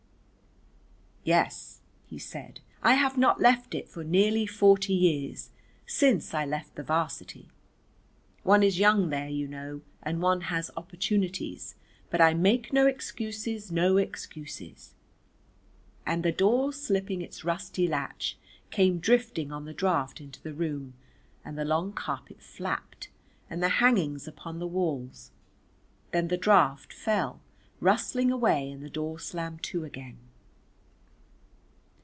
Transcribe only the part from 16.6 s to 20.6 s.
slipping its rusty latch, came drifting on the draught into the